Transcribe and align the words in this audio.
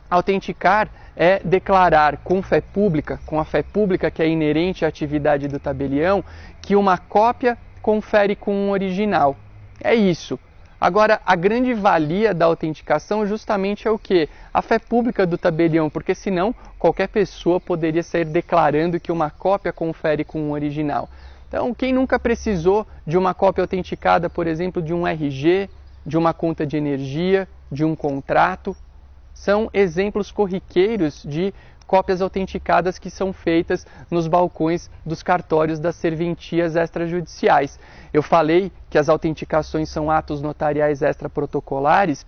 Autenticar 0.09 0.89
é 1.15 1.39
declarar 1.43 2.17
com 2.17 2.41
fé 2.41 2.61
pública, 2.61 3.19
com 3.25 3.39
a 3.39 3.45
fé 3.45 3.63
pública 3.63 4.11
que 4.11 4.21
é 4.21 4.29
inerente 4.29 4.85
à 4.85 4.87
atividade 4.87 5.47
do 5.47 5.59
tabelião, 5.59 6.23
que 6.61 6.75
uma 6.75 6.97
cópia 6.97 7.57
confere 7.81 8.35
com 8.35 8.53
um 8.53 8.69
original. 8.71 9.35
É 9.83 9.95
isso. 9.95 10.39
Agora, 10.79 11.19
a 11.25 11.35
grande 11.35 11.73
valia 11.73 12.35
da 12.35 12.45
autenticação 12.45 13.25
justamente 13.25 13.87
é 13.87 13.91
o 13.91 13.97
que? 13.97 14.29
A 14.53 14.61
fé 14.61 14.77
pública 14.77 15.25
do 15.25 15.37
tabelião, 15.37 15.89
porque 15.89 16.13
senão 16.13 16.53
qualquer 16.77 17.07
pessoa 17.07 17.59
poderia 17.59 18.03
sair 18.03 18.25
declarando 18.25 18.99
que 18.99 19.11
uma 19.11 19.31
cópia 19.31 19.73
confere 19.73 20.23
com 20.23 20.39
um 20.39 20.51
original. 20.51 21.09
Então, 21.47 21.73
quem 21.73 21.91
nunca 21.91 22.19
precisou 22.19 22.85
de 23.07 23.17
uma 23.17 23.33
cópia 23.33 23.63
autenticada, 23.63 24.29
por 24.29 24.45
exemplo, 24.45 24.81
de 24.81 24.93
um 24.93 25.07
RG, 25.07 25.67
de 26.05 26.15
uma 26.17 26.31
conta 26.33 26.65
de 26.65 26.77
energia, 26.77 27.47
de 27.71 27.83
um 27.83 27.95
contrato, 27.95 28.75
são 29.37 29.69
exemplos 29.73 30.31
corriqueiros 30.31 31.23
de 31.23 31.53
cópias 31.85 32.21
autenticadas 32.21 32.99
que 32.99 33.09
são 33.09 33.31
feitas 33.31 33.85
nos 34.11 34.27
balcões 34.27 34.89
dos 35.05 35.23
cartórios 35.23 35.79
das 35.79 35.95
serventias 35.95 36.75
extrajudiciais. 36.75 37.79
Eu 38.11 38.21
falei 38.21 38.71
que 38.89 38.97
as 38.97 39.07
autenticações 39.07 39.89
são 39.89 40.11
atos 40.11 40.41
notariais 40.41 41.01
extraprotocolares 41.01 42.25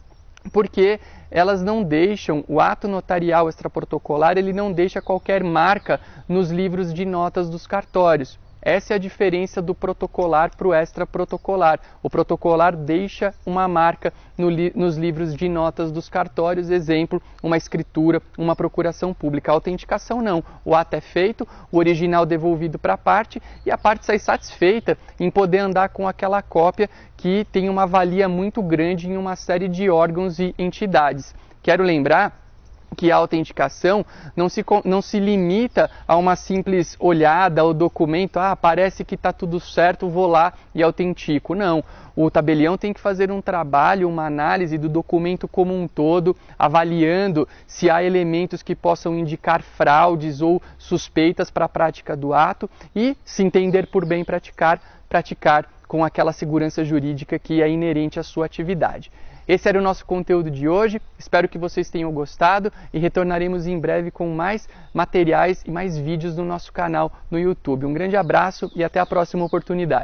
porque 0.53 0.99
elas 1.29 1.61
não 1.61 1.83
deixam, 1.83 2.45
o 2.47 2.61
ato 2.61 2.87
notarial 2.87 3.49
extraprotocolar, 3.49 4.37
ele 4.37 4.53
não 4.53 4.71
deixa 4.71 5.01
qualquer 5.01 5.43
marca 5.43 5.99
nos 6.27 6.49
livros 6.49 6.93
de 6.93 7.03
notas 7.03 7.49
dos 7.49 7.67
cartórios. 7.67 8.39
Essa 8.61 8.93
é 8.93 8.95
a 8.95 8.99
diferença 8.99 9.61
do 9.61 9.73
protocolar 9.73 10.55
para 10.55 10.67
o 10.67 10.73
extraprotocolar. 10.73 11.79
O 12.03 12.09
protocolar 12.09 12.75
deixa 12.75 13.33
uma 13.45 13.67
marca 13.67 14.13
no 14.37 14.49
li 14.49 14.71
nos 14.75 14.97
livros 14.97 15.33
de 15.33 15.47
notas 15.47 15.91
dos 15.91 16.09
cartórios, 16.09 16.69
exemplo, 16.69 17.21
uma 17.41 17.55
escritura, 17.55 18.21
uma 18.37 18.55
procuração 18.55 19.13
pública. 19.13 19.51
A 19.51 19.55
autenticação 19.55 20.21
não. 20.21 20.43
O 20.65 20.75
ato 20.75 20.95
é 20.95 21.01
feito, 21.01 21.47
o 21.71 21.77
original 21.77 22.25
devolvido 22.25 22.77
para 22.77 22.93
a 22.93 22.97
parte 22.97 23.41
e 23.65 23.71
a 23.71 23.77
parte 23.77 24.05
sai 24.05 24.19
satisfeita 24.19 24.97
em 25.19 25.31
poder 25.31 25.59
andar 25.59 25.89
com 25.89 26.07
aquela 26.07 26.41
cópia 26.41 26.89
que 27.15 27.45
tem 27.51 27.69
uma 27.69 27.87
valia 27.87 28.27
muito 28.27 28.61
grande 28.61 29.09
em 29.09 29.15
uma 29.15 29.35
série 29.35 29.69
de 29.69 29.89
órgãos 29.89 30.37
e 30.39 30.53
entidades. 30.57 31.33
Quero 31.61 31.83
lembrar 31.83 32.48
que 32.95 33.11
a 33.11 33.15
autenticação 33.15 34.05
não 34.35 34.49
se, 34.49 34.63
não 34.83 35.01
se 35.01 35.19
limita 35.19 35.89
a 36.07 36.15
uma 36.17 36.35
simples 36.35 36.95
olhada 36.99 37.61
ao 37.61 37.73
documento, 37.73 38.37
ah, 38.37 38.55
parece 38.55 39.03
que 39.05 39.15
está 39.15 39.31
tudo 39.31 39.59
certo, 39.59 40.09
vou 40.09 40.27
lá 40.27 40.53
e 40.73 40.83
autentico. 40.83 41.55
Não, 41.55 41.83
o 42.15 42.29
tabelião 42.29 42.77
tem 42.77 42.91
que 42.91 42.99
fazer 42.99 43.31
um 43.31 43.41
trabalho, 43.41 44.09
uma 44.09 44.25
análise 44.25 44.77
do 44.77 44.89
documento 44.89 45.47
como 45.47 45.73
um 45.73 45.87
todo, 45.87 46.35
avaliando 46.57 47.47
se 47.65 47.89
há 47.89 48.03
elementos 48.03 48.61
que 48.61 48.75
possam 48.75 49.17
indicar 49.17 49.61
fraudes 49.61 50.41
ou 50.41 50.61
suspeitas 50.77 51.49
para 51.49 51.65
a 51.65 51.69
prática 51.69 52.17
do 52.17 52.33
ato 52.33 52.69
e, 52.95 53.15
se 53.23 53.43
entender 53.43 53.87
por 53.87 54.05
bem 54.05 54.25
praticar, 54.25 54.81
praticar 55.07 55.65
com 55.87 56.03
aquela 56.03 56.33
segurança 56.33 56.83
jurídica 56.83 57.39
que 57.39 57.61
é 57.61 57.69
inerente 57.69 58.19
à 58.19 58.23
sua 58.23 58.45
atividade. 58.45 59.11
Esse 59.49 59.67
era 59.67 59.79
o 59.79 59.81
nosso 59.81 60.05
conteúdo 60.05 60.51
de 60.51 60.69
hoje. 60.69 61.01
Espero 61.17 61.49
que 61.49 61.57
vocês 61.57 61.89
tenham 61.89 62.11
gostado 62.11 62.71
e 62.93 62.99
retornaremos 62.99 63.65
em 63.65 63.79
breve 63.79 64.11
com 64.11 64.29
mais 64.29 64.69
materiais 64.93 65.63
e 65.65 65.71
mais 65.71 65.97
vídeos 65.97 66.37
no 66.37 66.45
nosso 66.45 66.71
canal 66.71 67.11
no 67.31 67.39
YouTube. 67.39 67.83
Um 67.87 67.91
grande 67.91 68.15
abraço 68.15 68.71
e 68.75 68.83
até 68.83 68.99
a 68.99 69.07
próxima 69.07 69.43
oportunidade. 69.43 69.97